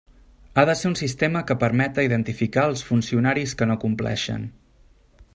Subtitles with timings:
[0.53, 4.49] Ha de ser un sistema que permeta identificar els funcionaris que no compleixen.